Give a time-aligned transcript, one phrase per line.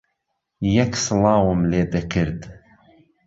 [0.75, 2.39] یەک سڵاوم لێ دەکرد